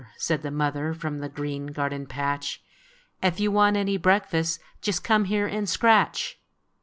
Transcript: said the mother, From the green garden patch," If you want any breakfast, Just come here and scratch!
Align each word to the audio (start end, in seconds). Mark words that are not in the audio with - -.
said 0.17 0.41
the 0.41 0.49
mother, 0.49 0.95
From 0.95 1.19
the 1.19 1.29
green 1.29 1.67
garden 1.67 2.07
patch," 2.07 2.63
If 3.21 3.39
you 3.39 3.51
want 3.51 3.77
any 3.77 3.97
breakfast, 3.97 4.59
Just 4.81 5.03
come 5.03 5.25
here 5.25 5.45
and 5.45 5.69
scratch! 5.69 6.39